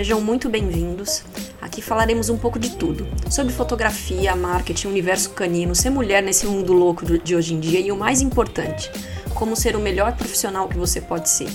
Sejam 0.00 0.18
muito 0.18 0.48
bem-vindos. 0.48 1.22
Aqui 1.60 1.82
falaremos 1.82 2.30
um 2.30 2.38
pouco 2.38 2.58
de 2.58 2.70
tudo: 2.70 3.06
sobre 3.30 3.52
fotografia, 3.52 4.34
marketing, 4.34 4.88
universo 4.88 5.28
canino, 5.28 5.74
ser 5.74 5.90
mulher 5.90 6.22
nesse 6.22 6.46
mundo 6.46 6.72
louco 6.72 7.04
de 7.04 7.36
hoje 7.36 7.52
em 7.52 7.60
dia 7.60 7.78
e 7.78 7.92
o 7.92 7.96
mais 7.98 8.22
importante, 8.22 8.90
como 9.34 9.54
ser 9.54 9.76
o 9.76 9.78
melhor 9.78 10.16
profissional 10.16 10.66
que 10.68 10.78
você 10.78 11.02
pode 11.02 11.28
ser. 11.28 11.50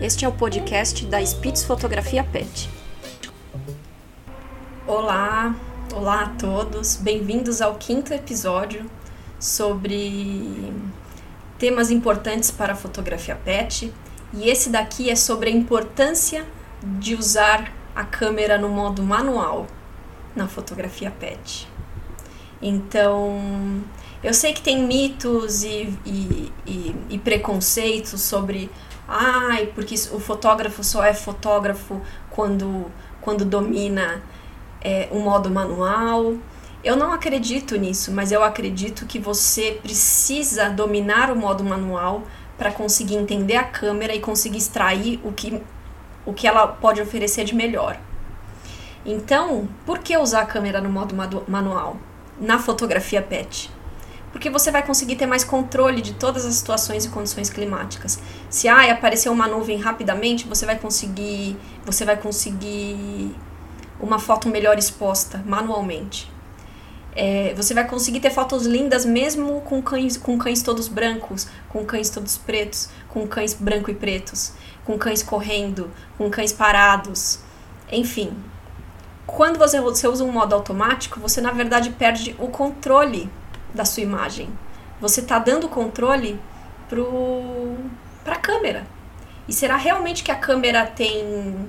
Este 0.00 0.24
é 0.24 0.28
o 0.28 0.32
podcast 0.32 1.06
da 1.06 1.24
Spitz 1.24 1.62
Fotografia 1.62 2.24
Pet. 2.24 2.68
Olá, 4.84 5.54
olá 5.94 6.22
a 6.22 6.28
todos, 6.30 6.96
bem-vindos 6.96 7.62
ao 7.62 7.76
quinto 7.76 8.12
episódio 8.12 8.90
sobre 9.38 10.72
temas 11.60 11.92
importantes 11.92 12.50
para 12.50 12.72
a 12.72 12.76
fotografia 12.76 13.36
pet. 13.36 13.94
E 14.34 14.50
esse 14.50 14.68
daqui 14.68 15.08
é 15.08 15.14
sobre 15.14 15.48
a 15.48 15.52
importância 15.52 16.44
de 16.82 17.14
usar 17.14 17.72
a 17.94 18.04
câmera 18.04 18.58
no 18.58 18.68
modo 18.68 19.02
manual 19.02 19.66
na 20.34 20.46
fotografia 20.46 21.10
pet. 21.10 21.68
Então, 22.60 23.82
eu 24.22 24.34
sei 24.34 24.52
que 24.52 24.60
tem 24.60 24.84
mitos 24.84 25.62
e, 25.62 25.96
e, 26.04 26.52
e, 26.66 26.96
e 27.10 27.18
preconceitos 27.18 28.20
sobre 28.20 28.70
ai, 29.06 29.66
porque 29.74 29.94
o 30.12 30.20
fotógrafo 30.20 30.84
só 30.84 31.02
é 31.04 31.14
fotógrafo 31.14 32.00
quando, 32.30 32.86
quando 33.20 33.44
domina 33.44 34.22
é, 34.80 35.08
um 35.10 35.20
modo 35.20 35.50
manual. 35.50 36.34
Eu 36.84 36.94
não 36.94 37.12
acredito 37.12 37.76
nisso, 37.76 38.12
mas 38.12 38.30
eu 38.30 38.44
acredito 38.44 39.06
que 39.06 39.18
você 39.18 39.78
precisa 39.82 40.68
dominar 40.68 41.30
o 41.30 41.36
modo 41.36 41.64
manual 41.64 42.22
para 42.56 42.70
conseguir 42.70 43.16
entender 43.16 43.56
a 43.56 43.64
câmera 43.64 44.14
e 44.14 44.20
conseguir 44.20 44.58
extrair 44.58 45.20
o 45.24 45.32
que, 45.32 45.60
o 46.28 46.34
que 46.34 46.46
ela 46.46 46.66
pode 46.66 47.00
oferecer 47.00 47.44
de 47.44 47.54
melhor. 47.54 47.98
Então, 49.04 49.66
por 49.86 49.98
que 50.00 50.14
usar 50.16 50.42
a 50.42 50.46
câmera 50.46 50.78
no 50.78 50.90
modo 50.90 51.14
manual? 51.48 51.96
Na 52.38 52.58
fotografia 52.58 53.22
PET 53.22 53.70
porque 54.30 54.50
você 54.50 54.70
vai 54.70 54.84
conseguir 54.84 55.16
ter 55.16 55.26
mais 55.26 55.42
controle 55.42 56.02
de 56.02 56.12
todas 56.12 56.44
as 56.44 56.54
situações 56.54 57.06
e 57.06 57.08
condições 57.08 57.48
climáticas. 57.48 58.20
Se 58.50 58.68
ah, 58.68 58.92
aparecer 58.92 59.30
uma 59.30 59.48
nuvem 59.48 59.78
rapidamente, 59.78 60.46
você 60.46 60.66
vai 60.66 60.78
conseguir, 60.78 61.56
você 61.84 62.04
vai 62.04 62.16
conseguir 62.16 63.34
uma 63.98 64.18
foto 64.18 64.48
melhor 64.48 64.78
exposta 64.78 65.42
manualmente. 65.46 66.30
É, 67.20 67.52
você 67.56 67.74
vai 67.74 67.84
conseguir 67.84 68.20
ter 68.20 68.30
fotos 68.30 68.64
lindas 68.64 69.04
mesmo 69.04 69.60
com 69.62 69.82
cães, 69.82 70.16
com 70.16 70.38
cães 70.38 70.62
todos 70.62 70.86
brancos, 70.86 71.48
com 71.68 71.84
cães 71.84 72.08
todos 72.08 72.38
pretos, 72.38 72.90
com 73.08 73.26
cães 73.26 73.54
branco 73.54 73.90
e 73.90 73.94
pretos, 73.94 74.52
com 74.84 74.96
cães 74.96 75.20
correndo, 75.20 75.90
com 76.16 76.30
cães 76.30 76.52
parados, 76.52 77.40
enfim. 77.90 78.32
Quando 79.26 79.58
você, 79.58 79.80
você 79.80 80.06
usa 80.06 80.22
um 80.22 80.30
modo 80.30 80.54
automático, 80.54 81.18
você 81.18 81.40
na 81.40 81.50
verdade 81.50 81.90
perde 81.90 82.36
o 82.38 82.46
controle 82.46 83.28
da 83.74 83.84
sua 83.84 84.04
imagem. 84.04 84.48
Você 85.00 85.20
está 85.20 85.40
dando 85.40 85.68
controle 85.68 86.38
para 88.22 88.34
a 88.36 88.38
câmera. 88.38 88.86
E 89.48 89.52
será 89.52 89.76
realmente 89.76 90.22
que 90.22 90.30
a 90.30 90.36
câmera 90.36 90.86
tem. 90.86 91.68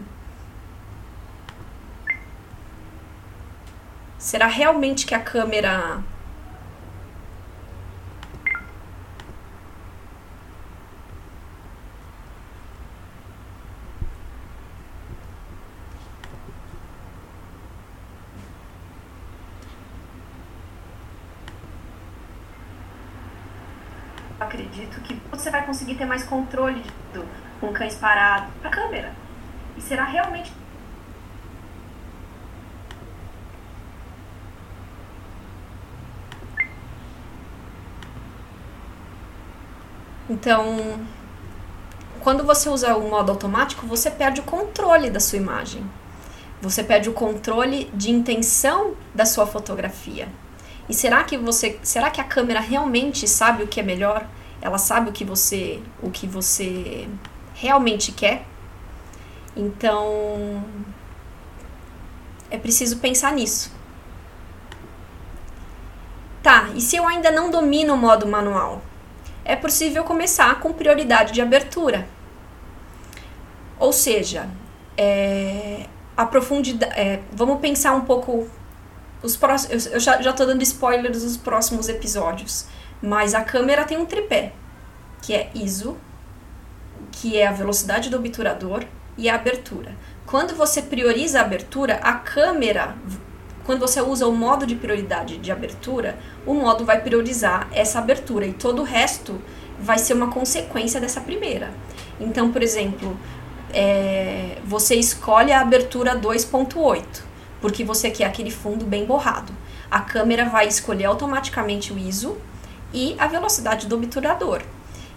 Será 4.20 4.48
realmente 4.48 5.08
que 5.08 5.16
a 5.16 5.20
câmera 5.22 6.04
acredito 24.38 25.00
que 25.02 25.14
você 25.32 25.50
vai 25.50 25.66
conseguir 25.66 25.96
ter 25.96 26.06
mais 26.06 26.24
controle 26.24 26.84
tudo 27.14 27.26
com 27.62 27.72
cães 27.72 27.96
parados 27.96 28.54
para 28.60 28.70
a 28.70 28.72
câmera. 28.72 29.14
E 29.78 29.82
será 29.82 30.04
realmente 30.04 30.52
Então, 40.30 41.00
quando 42.20 42.44
você 42.44 42.70
usa 42.70 42.96
o 42.96 43.10
modo 43.10 43.32
automático, 43.32 43.88
você 43.88 44.12
perde 44.12 44.42
o 44.42 44.44
controle 44.44 45.10
da 45.10 45.20
sua 45.20 45.38
imagem. 45.38 45.84
Você 46.62 46.84
perde 46.84 47.10
o 47.10 47.14
controle 47.14 47.90
de 47.94 48.12
intenção 48.12 48.94
da 49.16 49.26
sua 49.26 49.48
fotografia. 49.48 50.28
E 50.88 50.94
será 50.94 51.24
que 51.24 51.38
você, 51.38 51.80
será 51.82 52.10
que 52.12 52.20
a 52.22 52.24
câmera 52.24 52.60
realmente 52.60 53.28
sabe 53.28 53.64
o 53.64 53.68
que 53.68 53.80
é 53.80 53.84
melhor? 53.84 54.26
ela 54.62 54.78
sabe 54.78 55.10
o 55.10 55.14
que 55.14 55.24
você 55.24 55.82
o 56.02 56.10
que 56.10 56.28
você 56.28 57.08
realmente 57.54 58.12
quer. 58.12 58.46
Então 59.56 60.64
é 62.50 62.58
preciso 62.58 62.98
pensar 62.98 63.34
nisso. 63.34 63.72
Tá, 66.42 66.70
e 66.74 66.82
se 66.82 66.96
eu 66.96 67.06
ainda 67.06 67.32
não 67.32 67.52
domino 67.52 67.94
o 67.94 67.98
modo 67.98 68.26
manual? 68.26 68.82
É 69.44 69.56
possível 69.56 70.04
começar 70.04 70.60
com 70.60 70.74
prioridade 70.74 71.34
de 71.34 71.42
abertura. 71.42 72.08
Ou 73.80 73.94
seja, 73.94 74.50
é, 74.98 75.86
a 76.16 76.26
profundidade. 76.26 76.94
É, 77.00 77.22
vamos 77.32 77.60
pensar 77.60 77.94
um 77.94 78.02
pouco. 78.02 78.48
Os 79.22 79.36
próximos, 79.36 79.86
eu 79.88 80.00
já 80.00 80.18
estou 80.18 80.46
dando 80.46 80.62
spoilers 80.62 81.24
dos 81.24 81.38
próximos 81.38 81.90
episódios. 81.90 82.66
Mas 83.02 83.34
a 83.34 83.42
câmera 83.42 83.86
tem 83.86 83.98
um 83.98 84.06
tripé, 84.06 84.52
que 85.22 85.34
é 85.34 85.50
ISO, 85.56 85.98
que 87.12 87.38
é 87.38 87.48
a 87.48 87.52
velocidade 87.52 88.10
do 88.10 88.18
obturador 88.18 88.84
e 89.18 89.30
a 89.30 89.36
abertura. 89.36 89.96
Quando 90.26 90.56
você 90.56 90.82
prioriza 90.82 91.40
a 91.40 91.44
abertura, 91.44 91.96
a 92.04 92.14
câmera, 92.14 92.96
quando 93.70 93.82
você 93.82 94.02
usa 94.02 94.26
o 94.26 94.36
modo 94.36 94.66
de 94.66 94.74
prioridade 94.74 95.38
de 95.38 95.52
abertura, 95.52 96.18
o 96.44 96.56
modo 96.56 96.84
vai 96.84 97.00
priorizar 97.04 97.68
essa 97.72 98.00
abertura 98.00 98.48
e 98.48 98.52
todo 98.52 98.82
o 98.82 98.84
resto 98.84 99.40
vai 99.80 100.00
ser 100.00 100.16
uma 100.16 100.32
consequência 100.32 101.00
dessa 101.00 101.22
primeira. 101.22 101.70
Então, 102.20 102.52
por 102.52 102.64
exemplo, 102.64 103.16
é, 103.72 104.58
você 104.66 104.96
escolhe 104.96 105.52
a 105.52 105.62
abertura 105.62 106.20
2.8, 106.20 107.04
porque 107.62 107.84
você 107.84 108.10
quer 108.10 108.26
aquele 108.26 108.50
fundo 108.50 108.86
bem 108.86 109.06
borrado. 109.06 109.54
A 109.92 110.02
câmera 110.02 110.46
vai 110.46 110.68
escolher 110.68 111.06
automaticamente 111.06 111.94
o 111.94 112.00
ISO 112.00 112.40
e 112.92 113.16
a 113.20 113.28
velocidade 113.28 113.86
do 113.86 113.98
obturador. 113.98 114.64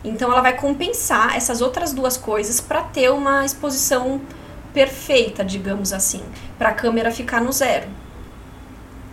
Então 0.05 0.31
ela 0.31 0.43
vai 0.43 0.59
compensar 0.59 1.39
essas 1.39 1.63
outras 1.63 1.95
duas 1.95 2.19
coisas 2.19 2.61
para 2.61 2.83
ter 2.83 3.11
uma 3.11 3.47
exposição 3.47 4.21
perfeita, 4.75 5.43
digamos 5.43 5.95
assim, 5.95 6.23
para 6.59 6.69
a 6.69 6.75
câmera 6.75 7.11
ficar 7.11 7.41
no 7.41 7.51
zero. 7.51 8.02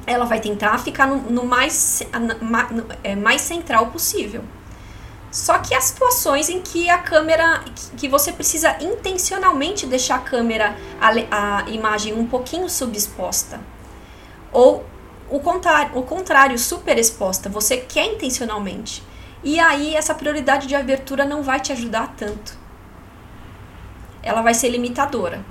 Ela 0.10 0.26
vai 0.26 0.40
tentar 0.40 0.78
ficar 0.80 1.06
no, 1.06 1.18
no 1.30 1.46
mais, 1.46 2.02
no, 2.72 2.86
é, 3.04 3.16
mais 3.16 3.42
central 3.42 3.88
possível. 3.88 4.44
Só 5.32 5.60
que 5.60 5.76
há 5.76 5.82
situações 5.82 6.50
em 6.50 6.62
que 6.62 6.90
a 6.90 6.98
câmera, 6.98 7.64
que 7.96 8.08
você 8.08 8.32
precisa 8.32 8.76
intencionalmente 8.82 9.86
deixar 9.86 10.16
a 10.16 10.20
câmera, 10.20 10.76
a, 11.00 11.58
a 11.58 11.70
imagem 11.70 12.14
um 12.14 12.26
pouquinho 12.26 12.68
subexposta. 12.68 13.60
Ou 14.52 14.84
o 15.30 15.40
contrário, 15.40 15.96
o 15.96 16.02
contrário, 16.02 16.58
super 16.58 16.98
exposta, 16.98 17.48
você 17.48 17.78
quer 17.78 18.06
intencionalmente. 18.06 19.04
E 19.44 19.60
aí 19.60 19.96
essa 19.96 20.16
prioridade 20.16 20.66
de 20.66 20.76
abertura 20.76 21.24
não 21.24 21.44
vai 21.44 21.60
te 21.60 21.72
ajudar 21.72 22.16
tanto. 22.18 22.58
Ela 24.24 24.42
vai 24.42 24.56
ser 24.56 24.70
limitadora. 24.70 25.46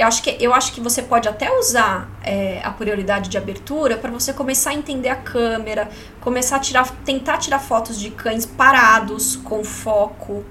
Eu 0.00 0.06
acho 0.06 0.22
que, 0.22 0.36
eu 0.40 0.54
acho 0.54 0.72
que 0.72 0.80
você 0.80 1.02
pode 1.02 1.28
até 1.28 1.52
usar 1.58 2.08
é, 2.22 2.62
a 2.64 2.70
prioridade 2.70 3.28
de 3.28 3.36
abertura 3.36 3.98
para 3.98 4.10
você 4.10 4.32
começar 4.32 4.70
a 4.70 4.74
entender 4.74 5.10
a 5.10 5.16
câmera, 5.16 5.90
começar 6.22 6.56
a 6.56 6.58
tirar, 6.58 6.90
tentar 7.04 7.36
tirar 7.36 7.58
fotos 7.58 8.00
de 8.00 8.10
cães 8.10 8.46
parados, 8.46 9.36
com 9.36 9.62
foco, 9.62 10.42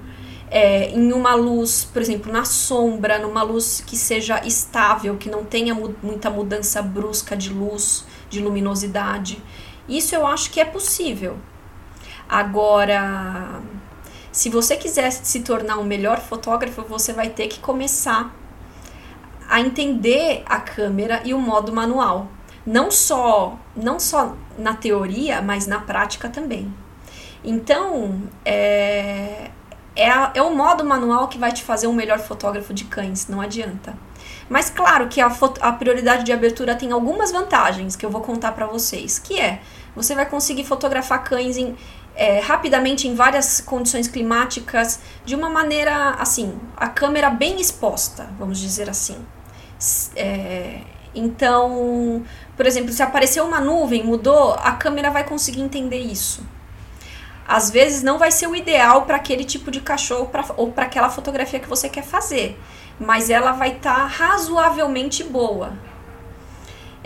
é, 0.48 0.90
em 0.90 1.12
uma 1.12 1.34
luz, 1.34 1.82
por 1.82 2.00
exemplo, 2.00 2.32
na 2.32 2.44
sombra, 2.44 3.18
numa 3.18 3.42
luz 3.42 3.82
que 3.84 3.96
seja 3.96 4.40
estável, 4.46 5.16
que 5.16 5.28
não 5.28 5.44
tenha 5.44 5.74
mu 5.74 5.96
muita 6.00 6.30
mudança 6.30 6.80
brusca 6.80 7.36
de 7.36 7.50
luz, 7.50 8.04
de 8.28 8.40
luminosidade. 8.40 9.42
Isso 9.88 10.14
eu 10.14 10.28
acho 10.28 10.52
que 10.52 10.60
é 10.60 10.64
possível. 10.64 11.36
Agora, 12.28 13.60
se 14.30 14.48
você 14.48 14.76
quiser 14.76 15.10
se 15.10 15.40
tornar 15.40 15.78
um 15.78 15.84
melhor 15.84 16.20
fotógrafo, 16.20 16.82
você 16.82 17.12
vai 17.12 17.30
ter 17.30 17.48
que 17.48 17.58
começar 17.58 18.32
a 19.50 19.60
entender 19.60 20.44
a 20.46 20.60
câmera 20.60 21.20
e 21.24 21.34
o 21.34 21.38
modo 21.38 21.72
manual. 21.72 22.28
Não 22.64 22.88
só, 22.88 23.58
não 23.74 23.98
só 23.98 24.36
na 24.56 24.74
teoria, 24.74 25.42
mas 25.42 25.66
na 25.66 25.80
prática 25.80 26.28
também. 26.28 26.72
Então, 27.42 28.22
é, 28.44 29.50
é, 29.96 30.08
a, 30.08 30.30
é 30.34 30.42
o 30.42 30.54
modo 30.54 30.84
manual 30.84 31.26
que 31.26 31.36
vai 31.36 31.50
te 31.50 31.64
fazer 31.64 31.88
um 31.88 31.92
melhor 31.92 32.20
fotógrafo 32.20 32.72
de 32.72 32.84
cães, 32.84 33.26
não 33.26 33.40
adianta. 33.40 33.94
Mas 34.48 34.70
claro 34.70 35.08
que 35.08 35.20
a, 35.20 35.32
a 35.60 35.72
prioridade 35.72 36.22
de 36.22 36.32
abertura 36.32 36.76
tem 36.76 36.92
algumas 36.92 37.32
vantagens 37.32 37.96
que 37.96 38.06
eu 38.06 38.10
vou 38.10 38.20
contar 38.20 38.52
para 38.52 38.66
vocês, 38.66 39.18
que 39.18 39.40
é 39.40 39.60
você 39.96 40.14
vai 40.14 40.26
conseguir 40.26 40.64
fotografar 40.64 41.24
cães 41.24 41.56
em, 41.56 41.76
é, 42.14 42.38
rapidamente 42.38 43.08
em 43.08 43.16
várias 43.16 43.60
condições 43.60 44.06
climáticas, 44.06 45.00
de 45.24 45.34
uma 45.34 45.50
maneira 45.50 46.10
assim, 46.10 46.56
a 46.76 46.88
câmera 46.88 47.30
bem 47.30 47.60
exposta, 47.60 48.28
vamos 48.38 48.60
dizer 48.60 48.88
assim. 48.88 49.16
É, 50.16 50.80
então, 51.14 52.24
por 52.56 52.66
exemplo, 52.66 52.92
se 52.92 53.02
apareceu 53.02 53.44
uma 53.44 53.60
nuvem, 53.60 54.02
mudou, 54.02 54.54
a 54.54 54.72
câmera 54.72 55.10
vai 55.10 55.24
conseguir 55.24 55.60
entender 55.60 55.98
isso. 55.98 56.46
Às 57.46 57.70
vezes 57.70 58.02
não 58.02 58.18
vai 58.18 58.30
ser 58.30 58.46
o 58.46 58.54
ideal 58.54 59.02
para 59.02 59.16
aquele 59.16 59.44
tipo 59.44 59.70
de 59.70 59.80
cachorro 59.80 60.26
pra, 60.26 60.44
ou 60.56 60.70
para 60.70 60.86
aquela 60.86 61.10
fotografia 61.10 61.58
que 61.58 61.68
você 61.68 61.88
quer 61.88 62.04
fazer, 62.04 62.56
mas 62.98 63.28
ela 63.28 63.52
vai 63.52 63.72
estar 63.72 63.94
tá 63.94 64.06
razoavelmente 64.06 65.24
boa. 65.24 65.72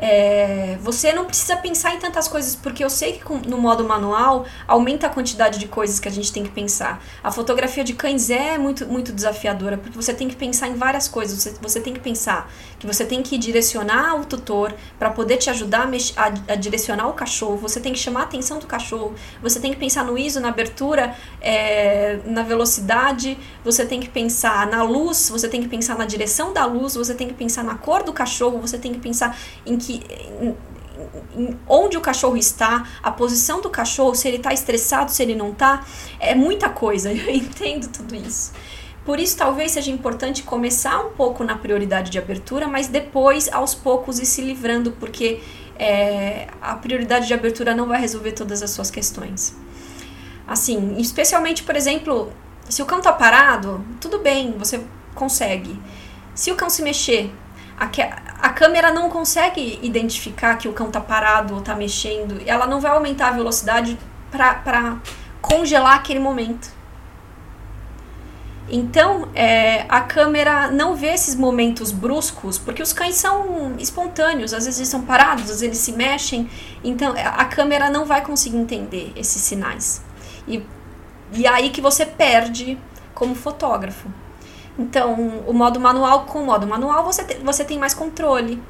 É, 0.07 0.77
você 0.83 1.15
não 1.15 1.25
precisa 1.25 1.57
pensar 1.57 1.95
em 1.95 1.99
tantas 1.99 2.29
coisas, 2.29 2.55
porque 2.55 2.85
eu 2.85 2.91
sei 2.91 3.15
que 3.15 3.25
com, 3.25 3.39
no 3.39 3.57
modo 3.57 3.83
manual 3.85 4.45
aumenta 4.69 5.07
a 5.07 5.11
quantidade 5.11 5.59
de 5.59 5.67
coisas 5.67 5.99
que 5.99 6.07
a 6.07 6.11
gente 6.11 6.31
tem 6.31 6.43
que 6.43 6.51
pensar. 6.51 7.03
A 7.23 7.33
fotografia 7.33 7.83
de 7.83 7.95
cães 7.95 8.29
é 8.29 8.59
muito, 8.59 8.85
muito 8.87 9.15
desafiadora, 9.15 9.79
porque 9.79 9.97
você 9.97 10.13
tem 10.13 10.29
que 10.29 10.37
pensar 10.37 10.69
em 10.69 10.75
várias 10.75 11.09
coisas. 11.09 11.43
Você, 11.43 11.55
você 11.59 11.81
tem 11.81 11.95
que 11.95 12.01
pensar 12.01 12.53
que 12.79 12.87
você 12.87 13.07
tem 13.07 13.23
que 13.23 13.39
direcionar 13.39 14.21
o 14.21 14.27
tutor 14.27 14.75
para 14.99 15.09
poder 15.09 15.39
te 15.39 15.49
ajudar 15.49 15.89
a, 15.89 16.23
a, 16.23 16.53
a, 16.53 16.55
direcionar 16.55 17.09
o 17.09 17.15
cachorro, 17.15 17.57
você 17.57 17.81
tem 17.81 17.95
que 17.95 17.99
chamar 17.99 18.21
a 18.21 18.25
atenção 18.25 18.59
do 18.59 18.67
cachorro, 18.67 19.15
você 19.41 19.59
tem 19.59 19.73
que 19.73 19.79
pensar 19.79 20.05
no 20.05 20.19
ISO, 20.19 20.39
na 20.39 20.49
abertura, 20.49 21.17
é, 21.41 22.19
na 22.27 22.43
velocidade, 22.43 23.39
você 23.65 23.87
tem 23.87 24.01
que 24.01 24.09
pensar 24.11 24.67
na 24.67 24.83
luz, 24.83 25.31
você 25.31 25.49
tem 25.49 25.63
que 25.63 25.69
pensar 25.69 25.97
na 25.97 26.05
direção 26.05 26.53
da 26.53 26.67
luz, 26.67 26.95
você 26.95 27.15
tem 27.15 27.27
que 27.27 27.33
pensar 27.33 27.65
na 27.65 27.77
cor 27.77 28.03
do 28.03 28.13
cachorro, 28.13 28.61
você 28.61 28.77
tem 28.77 28.93
que 28.93 29.01
pensar 29.01 29.35
em 29.65 29.79
que 29.79 29.94
onde 31.69 31.97
o 31.97 32.01
cachorro 32.01 32.37
está, 32.37 32.87
a 33.03 33.11
posição 33.11 33.61
do 33.61 33.69
cachorro, 33.69 34.15
se 34.15 34.29
ele 34.29 34.37
está 34.37 34.53
estressado, 34.53 35.11
se 35.11 35.23
ele 35.23 35.35
não 35.35 35.51
está, 35.51 35.85
é 36.21 36.35
muita 36.35 36.69
coisa. 36.69 37.11
Eu 37.13 37.31
entendo 37.31 37.89
tudo 37.89 38.15
isso. 38.15 38.53
Por 39.05 39.21
isso, 39.21 39.37
talvez 39.37 39.73
seja 39.73 39.91
importante 39.91 40.43
começar 40.43 40.99
um 41.05 41.11
pouco 41.11 41.45
na 41.45 41.57
prioridade 41.57 42.11
de 42.11 42.19
abertura, 42.19 42.67
mas 42.67 42.89
depois, 42.89 43.53
aos 43.53 43.75
poucos, 43.75 44.19
ir 44.19 44.25
se 44.25 44.41
livrando, 44.41 44.93
porque 44.93 45.41
é, 45.79 46.47
a 46.63 46.75
prioridade 46.77 47.27
de 47.27 47.35
abertura 47.35 47.75
não 47.75 47.87
vai 47.87 48.01
resolver 48.01 48.33
todas 48.33 48.63
as 48.63 48.71
suas 48.71 48.91
questões. 48.91 49.55
Assim, 50.47 50.97
especialmente, 50.99 51.63
por 51.63 51.77
exemplo, 51.77 52.33
se 52.69 52.83
o 52.83 52.87
cão 52.87 52.99
está 52.99 53.13
parado, 53.13 53.85
tudo 54.01 54.21
bem, 54.21 54.53
você 54.59 54.81
consegue. 55.15 55.79
Se 56.35 56.51
o 56.51 56.55
cão 56.55 56.71
se 56.71 56.83
mexer, 56.83 57.31
a, 58.45 58.51
câmera 58.51 58.93
não 58.93 59.09
consegue 59.09 59.79
identificar 59.83 60.57
que 60.57 60.69
o 60.69 60.73
cão 60.73 60.89
está 60.89 61.01
parado 61.01 61.55
ou 61.55 61.61
está 61.61 61.75
mexendo, 61.75 62.43
ela 62.47 62.67
não 62.67 62.79
vai 62.81 62.91
aumentar 62.91 63.29
a 63.29 63.31
velocidade 63.31 63.99
para 64.31 64.99
congelar 65.41 65.95
aquele 65.95 66.21
momento. 66.21 66.71
Então, 68.69 69.29
é, 69.35 69.87
a 69.89 70.01
câmera 70.01 70.71
não 70.71 70.95
vê 70.95 71.09
esses 71.09 71.35
momentos 71.35 71.91
bruscos, 71.91 72.59
porque 72.59 72.83
os 72.83 72.93
cães 72.93 73.15
são 73.15 73.77
espontâneos, 73.79 74.53
às 74.53 74.65
vezes 74.65 74.81
eles 74.81 74.89
são 74.89 75.03
parados, 75.03 75.45
às 75.45 75.61
vezes 75.61 75.63
eles 75.63 75.79
se 75.79 75.93
mexem, 75.93 76.51
então 76.83 77.15
a 77.17 77.45
câmera 77.47 77.89
não 77.89 78.05
vai 78.05 78.23
conseguir 78.23 78.59
entender 78.59 79.13
esses 79.17 79.41
sinais. 79.41 80.03
E, 80.47 80.63
e 81.33 81.47
é 81.47 81.49
aí 81.49 81.71
que 81.71 81.81
você 81.81 82.05
perde 82.05 82.79
como 83.15 83.35
fotógrafo. 83.35 84.09
Então, 84.79 85.43
o 85.47 85.53
modo 85.53 85.79
manual 85.79 86.25
com 86.25 86.41
o 86.41 86.47
modo 86.47 86.67
manual 86.67 87.05
você, 87.05 87.23
te, 87.25 87.35
você 87.37 87.65
tem 87.65 87.79
mais 87.79 87.95
controle. 87.95 88.61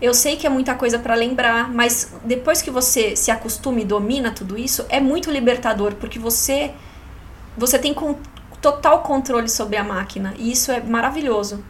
Eu 0.00 0.12
sei 0.12 0.36
que 0.36 0.46
é 0.46 0.50
muita 0.50 0.74
coisa 0.74 0.98
para 0.98 1.14
lembrar, 1.14 1.72
mas 1.72 2.12
depois 2.24 2.60
que 2.60 2.70
você 2.70 3.14
se 3.14 3.30
acostuma 3.30 3.80
e 3.80 3.84
domina 3.84 4.32
tudo 4.32 4.58
isso, 4.58 4.84
é 4.88 5.00
muito 5.00 5.30
libertador, 5.30 5.94
porque 5.94 6.18
você 6.18 6.74
você 7.56 7.78
tem 7.78 7.94
total 8.60 9.02
controle 9.02 9.48
sobre 9.48 9.76
a 9.76 9.84
máquina, 9.84 10.34
e 10.36 10.50
isso 10.50 10.72
é 10.72 10.80
maravilhoso. 10.80 11.62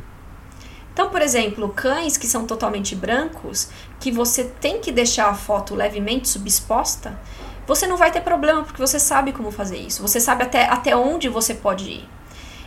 Então, 0.95 1.11
por 1.11 1.21
exemplo, 1.21 1.69
cães 1.71 2.17
que 2.17 2.27
são 2.27 2.47
totalmente 2.47 2.95
brancos, 2.95 3.69
que 3.99 4.13
você 4.13 4.45
tem 4.45 4.81
que 4.81 4.93
deixar 4.93 5.29
a 5.29 5.35
foto 5.35 5.75
levemente 5.75 6.29
subexposta, 6.29 7.19
você 7.67 7.87
não 7.87 7.97
vai 7.97 8.13
ter 8.13 8.21
problema, 8.21 8.63
porque 8.63 8.81
você 8.81 9.01
sabe 9.01 9.33
como 9.33 9.51
fazer 9.51 9.77
isso. 9.77 10.01
Você 10.03 10.21
sabe 10.21 10.45
até, 10.45 10.67
até 10.67 10.97
onde 10.97 11.29
você 11.29 11.53
pode 11.53 11.91
ir. 11.91 12.09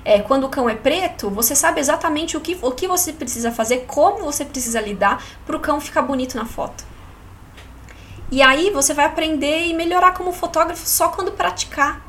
É, 0.09 0.21
quando 0.21 0.45
o 0.45 0.49
cão 0.49 0.69
é 0.69 0.73
preto, 0.73 1.29
você 1.29 1.53
sabe 1.53 1.81
exatamente 1.81 2.37
o 2.37 2.39
que, 2.39 2.57
o 2.61 2.71
que 2.71 2.87
você 2.87 3.11
precisa 3.11 3.51
fazer, 3.51 3.83
como 3.85 4.23
você 4.23 4.45
precisa 4.45 4.79
lidar 4.79 5.21
para 5.45 5.57
o 5.57 5.59
cão 5.59 5.81
ficar 5.81 6.01
bonito 6.01 6.37
na 6.37 6.45
foto. 6.45 6.85
E 8.31 8.41
aí 8.41 8.71
você 8.71 8.93
vai 8.93 9.03
aprender 9.03 9.65
e 9.65 9.73
melhorar 9.73 10.13
como 10.13 10.31
fotógrafo 10.31 10.87
só 10.87 11.09
quando 11.09 11.33
praticar. 11.33 12.01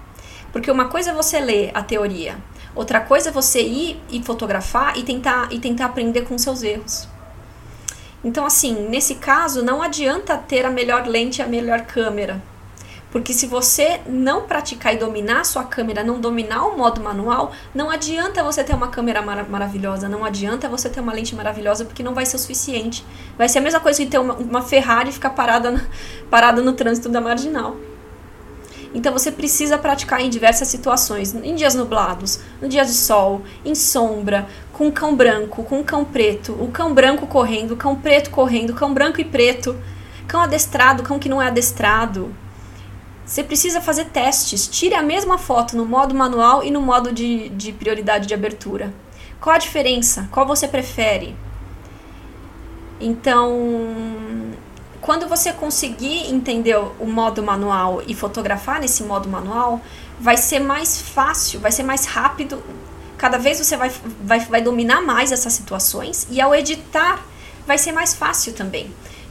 Porque 0.53 0.71
uma 0.71 0.85
coisa 0.85 1.11
é 1.11 1.13
você 1.13 1.41
ler 1.41 1.73
a 1.75 1.83
teoria, 1.83 2.39
outra 2.73 3.01
coisa 3.01 3.31
é 3.31 3.33
você 3.33 3.63
ir 3.63 4.01
e 4.09 4.23
fotografar 4.23 4.97
e 4.97 5.03
tentar, 5.03 5.49
e 5.51 5.59
tentar 5.59 5.87
aprender 5.87 6.23
com 6.23 6.39
seus 6.39 6.63
erros. 6.63 7.09
Então, 8.23 8.47
assim, 8.47 8.89
nesse 8.89 9.17
caso, 9.17 9.65
não 9.65 9.83
adianta 9.83 10.39
ter 10.39 10.65
a 10.65 10.71
melhor 10.71 11.05
lente 11.05 11.41
e 11.41 11.43
a 11.43 11.49
melhor 11.49 11.81
câmera. 11.81 12.41
Porque 13.11 13.33
se 13.33 13.47
você 13.47 14.01
não 14.07 14.43
praticar 14.43 14.95
e 14.95 14.99
dominar 14.99 15.41
a 15.41 15.45
sua 15.45 15.65
câmera, 15.65 16.05
não 16.05 16.21
dominar 16.21 16.67
o 16.67 16.77
modo 16.77 17.01
manual, 17.01 17.53
não 17.75 17.91
adianta 17.91 18.45
você 18.45 18.63
ter 18.63 18.75
uma 18.75 18.89
câmera 18.89 19.23
mar 19.23 19.49
maravilhosa, 19.49 20.09
não 20.09 20.25
adianta 20.25 20.69
você 20.69 20.91
ter 20.91 21.01
uma 21.01 21.13
lente 21.13 21.35
maravilhosa, 21.35 21.87
porque 21.87 22.03
não 22.03 22.15
vai 22.15 22.27
ser 22.27 22.37
o 22.37 22.39
suficiente. 22.39 23.05
Vai 23.37 23.49
ser 23.49 23.59
a 23.59 23.63
mesma 23.63 23.81
coisa 23.81 24.03
que 24.03 24.11
ter 24.11 24.19
uma, 24.19 24.35
uma 24.35 24.63
Ferrari 24.63 25.09
e 25.09 25.13
ficar 25.13 25.31
parada, 25.31 25.71
no, 25.71 25.81
parada 26.31 26.61
no 26.61 26.73
trânsito 26.75 27.09
da 27.09 27.21
marginal. 27.21 27.77
Então 28.95 29.13
você 29.13 29.31
precisa 29.31 29.77
praticar 29.77 30.21
em 30.21 30.31
diversas 30.31 30.69
situações, 30.69 31.35
em 31.35 31.55
dias 31.55 31.75
nublados, 31.75 32.41
no 32.61 32.69
dia 32.69 32.85
de 32.85 32.93
sol, 32.93 33.43
em 33.65 33.75
sombra, 33.75 34.47
com 34.73 34.87
um 34.87 34.91
cão 34.91 35.15
branco, 35.15 35.63
com 35.65 35.81
um 35.81 35.85
cão 35.85 36.05
preto, 36.05 36.53
o 36.53 36.69
cão 36.69 36.95
branco 36.95 37.27
correndo, 37.27 37.73
o 37.73 37.77
cão 37.77 37.97
preto 37.97 38.31
correndo, 38.31 38.75
cão 38.75 38.93
branco 38.95 39.21
e 39.21 39.25
preto, 39.25 39.77
cão 40.27 40.41
adestrado, 40.41 41.03
cão 41.03 41.19
que 41.19 41.29
não 41.29 41.41
é 41.41 41.49
adestrado, 41.49 42.35
você 43.29 43.45
precisa 43.45 43.79
fazer 43.83 44.07
testes. 44.07 44.67
Tire 44.67 44.95
a 44.95 45.03
mesma 45.03 45.37
foto 45.37 45.77
no 45.77 45.85
modo 45.85 46.15
manual 46.15 46.65
e 46.65 46.71
no 46.71 46.81
modo 46.81 47.13
de, 47.13 47.51
de 47.51 47.73
prioridade 47.73 48.27
de 48.27 48.33
abertura. 48.33 48.93
Qual 49.39 49.55
a 49.55 49.59
diferença? 49.59 50.27
Qual 50.33 50.47
você 50.47 50.67
prefere? 50.67 51.37
Então, 52.99 53.53
quando 55.03 55.29
você 55.29 55.53
conseguir 55.53 56.31
entender 56.31 56.77
o 56.99 57.07
modo 57.07 57.43
manual 57.43 58.03
e 58.07 58.15
fotografar 58.15 58.81
nesse 58.81 59.03
modo 59.03 59.29
manual, 59.29 59.79
vai 60.19 60.39
ser 60.39 60.59
mais 60.59 60.99
fácil, 60.99 61.61
vai 61.61 61.71
ser 61.71 61.83
mais 61.83 62.07
rápido. 62.07 62.63
Cada 63.19 63.37
vez 63.37 63.59
você 63.59 63.77
vai, 63.77 63.93
vai, 64.23 64.41
vai 64.41 64.63
dominar 64.63 65.03
mais 65.03 65.33
essas 65.33 65.53
situações 65.53 66.27
e 66.31 66.41
ao 66.41 66.55
editar 66.55 67.23
vai 67.67 67.77
ser 67.77 67.93
mais 67.93 68.15
fácil 68.15 68.55
também. 68.55 68.91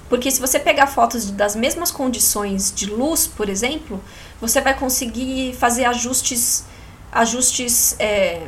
Porque 0.09 0.31
se 0.31 0.39
você 0.39 0.59
pegar 0.59 0.87
fotos 0.87 1.29
das 1.31 1.55
mesmas 1.55 1.91
condições 1.91 2.71
de 2.73 2.85
luz, 2.85 3.27
por 3.27 3.49
exemplo, 3.49 4.01
você 4.39 4.61
vai 4.61 4.73
conseguir 4.73 5.53
fazer 5.55 5.85
ajustes, 5.85 6.65
ajustes 7.11 7.95
é, 7.99 8.41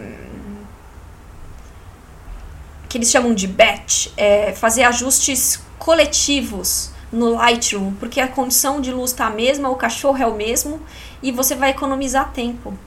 que 2.87 2.97
eles 2.97 3.11
chamam 3.11 3.33
de 3.33 3.47
batch, 3.47 4.07
é, 4.15 4.53
fazer 4.53 4.83
ajustes 4.83 5.59
coletivos 5.77 6.91
no 7.11 7.33
Lightroom, 7.33 7.93
porque 7.95 8.21
a 8.21 8.27
condição 8.27 8.79
de 8.79 8.91
luz 8.91 9.11
está 9.11 9.27
a 9.27 9.29
mesma, 9.29 9.69
o 9.69 9.75
cachorro 9.75 10.17
é 10.17 10.25
o 10.25 10.35
mesmo 10.35 10.81
e 11.21 11.31
você 11.31 11.55
vai 11.55 11.71
economizar 11.71 12.31
tempo. 12.31 12.77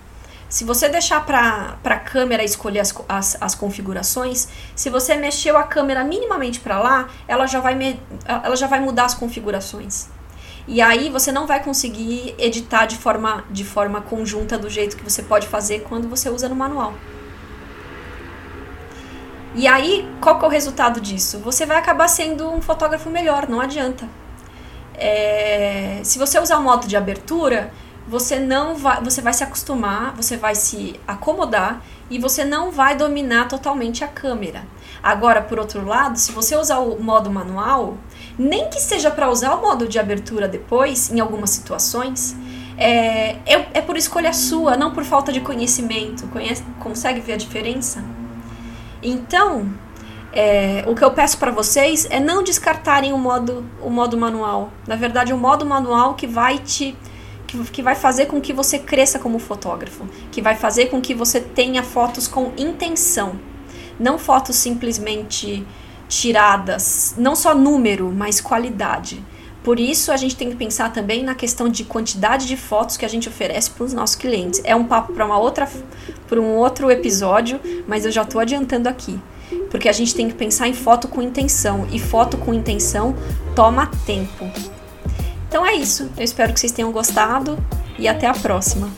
Se 0.53 0.65
você 0.65 0.87
deixar 0.87 1.25
para 1.25 1.79
a 1.83 1.99
câmera 1.99 2.45
escolher 2.45 2.81
as, 2.81 2.95
as, 3.09 3.39
as, 3.41 3.55
configurações, 3.55 4.49
se 4.77 4.91
você 4.91 5.17
mexeu 5.17 5.57
a 5.57 5.63
câmera 5.63 6.05
minimamente 6.05 6.61
para 6.61 6.79
lá, 6.79 7.09
ela 7.27 7.47
já, 7.47 7.59
vai 7.59 7.75
me, 7.75 7.99
ela 8.27 8.55
já 8.55 8.67
vai 8.67 8.79
mudar 8.79 9.07
as 9.07 9.15
configurações. 9.15 10.09
E 10.69 10.83
aí 10.83 11.09
você 11.09 11.33
não 11.33 11.47
vai 11.47 11.65
conseguir 11.65 12.35
editar 12.37 12.85
de 12.85 12.99
forma, 12.99 13.45
de 13.49 13.65
forma 13.65 14.03
conjunta 14.03 14.59
do 14.59 14.69
jeito 14.69 14.95
que 14.95 15.03
você 15.03 15.23
pode 15.23 15.47
fazer 15.47 15.85
quando 15.89 16.07
você 16.07 16.29
usa 16.29 16.51
no 16.51 16.55
manual. 16.55 16.93
E 19.55 19.67
aí, 19.67 20.07
qual 20.21 20.39
que 20.39 20.45
é 20.45 20.49
o 20.49 20.51
resultado 20.51 21.01
disso? 21.01 21.39
Você 21.39 21.65
vai 21.65 21.79
acabar 21.79 22.09
sendo 22.09 22.47
um 22.53 22.61
fotógrafo 22.61 23.09
melhor, 23.09 23.49
não 23.49 23.59
adianta. 23.59 24.07
É, 24.97 26.03
se 26.05 26.19
você 26.19 26.39
usar 26.39 26.59
o 26.59 26.63
modo 26.63 26.87
de 26.87 26.95
abertura, 26.95 27.73
você 28.07 28.39
não 28.39 28.75
vai, 28.75 29.03
você 29.03 29.21
vai 29.21 29.33
se 29.33 29.45
acostumar, 29.45 30.15
você 30.15 30.37
vai 30.37 30.55
se 30.55 30.99
acomodar 31.07 31.83
e 32.11 32.19
você 32.19 32.45
não 32.45 32.71
vai 32.71 32.97
dominar 32.97 33.49
totalmente 33.49 34.05
a 34.05 34.09
câmera. 34.09 34.65
Agora, 35.03 35.43
por 35.43 35.59
outro 35.59 35.85
lado, 35.85 36.19
se 36.19 36.31
você 36.31 36.57
usar 36.57 36.79
o 36.79 37.03
modo 37.03 37.31
manual, 37.31 37.97
nem 38.39 38.69
que 38.69 38.81
seja 38.81 39.11
para 39.11 39.31
usar 39.31 39.55
o 39.55 39.63
modo 39.63 39.89
de 39.89 39.99
abertura 39.99 40.47
depois, 40.47 41.11
em 41.11 41.21
algumas 41.21 41.51
situações, 41.51 42.37
é, 42.77 43.37
é, 43.47 43.69
é, 43.75 43.81
por 43.81 43.97
escolha 43.97 44.33
sua, 44.33 44.77
não 44.77 44.93
por 44.93 45.05
falta 45.05 45.33
de 45.33 45.41
conhecimento. 45.41 46.27
Conhece, 46.29 46.63
consegue 46.79 47.21
ver 47.21 47.35
a 47.35 47.37
diferença? 47.37 48.03
Então, 49.03 49.69
é, 50.33 50.85
o 50.87 50.95
que 50.95 51.05
eu 51.05 51.11
peço 51.11 51.39
para 51.39 51.51
vocês 51.51 52.07
é 52.11 52.19
não 52.19 52.43
descartarem 52.43 53.13
o 53.13 53.19
modo, 53.19 53.65
o 53.81 53.91
modo 53.91 54.17
manual. 54.17 54.71
Na 54.87 54.97
verdade, 54.97 55.33
o 55.33 55.39
modo 55.39 55.67
manual 55.67 56.15
que 56.15 56.27
vai 56.27 56.59
te 56.59 56.97
que, 57.71 57.83
vai 57.83 57.95
fazer 57.95 58.27
com 58.27 58.41
que 58.41 58.53
você 58.53 58.79
cresça 58.79 59.19
como 59.19 59.39
fotógrafo, 59.39 60.07
que 60.31 60.41
vai 60.41 60.55
fazer 60.55 60.87
com 60.87 61.01
que 61.01 61.15
você 61.15 61.41
tenha 61.41 61.83
fotos 61.83 62.27
com 62.27 62.53
intenção, 62.57 63.39
não 63.99 64.19
fotos 64.19 64.57
simplesmente 64.57 65.65
tiradas, 66.09 67.15
não 67.17 67.35
só 67.35 67.55
número, 67.55 68.13
mas 68.13 68.41
qualidade. 68.41 69.23
Por 69.63 69.79
isso, 69.79 70.11
a 70.11 70.17
gente 70.17 70.35
tem 70.35 70.51
que 70.51 70.57
pensar 70.57 70.93
também 70.93 71.23
na 71.23 71.35
questão 71.35 71.69
de 71.69 71.85
quantidade 71.85 72.47
de 72.47 72.57
fotos 72.57 72.97
que 72.97 73.05
a 73.05 73.09
gente 73.09 73.29
oferece 73.29 73.71
para 73.71 73.85
os 73.85 73.93
nossos 73.93 74.17
clientes. 74.17 74.61
É 74.65 74.75
um 74.75 74.85
papo 74.85 75.13
para 75.13 75.25
uma 75.25 75.39
outra, 75.39 75.71
para 76.29 76.41
um 76.41 76.57
outro 76.57 76.91
episódio, 76.91 77.61
mas 77.87 78.05
eu 78.05 78.11
já 78.11 78.23
estou 78.23 78.41
adiantando 78.41 78.89
aqui, 78.89 79.21
porque 79.71 79.89
a 79.89 79.93
gente 79.93 80.15
tem 80.15 80.29
que 80.29 80.35
pensar 80.35 80.67
em 80.67 80.75
foto 80.75 81.07
com 81.07 81.23
intenção 81.23 81.87
e 81.93 81.99
foto 82.01 82.37
com 82.37 82.53
intenção 82.53 83.15
toma 83.55 83.89
tempo. 84.05 84.51
Então 85.53 85.67
é 85.67 85.75
isso. 85.75 86.09
Eu 86.17 86.25
espero 86.25 86.55
que 86.55 86.59
vocês 86.59 86.73
tenham 86.73 86.91
gostado 86.91 87.59
e 87.99 88.09
até 88.09 88.27
a 88.27 88.33
próxima. 88.33 88.89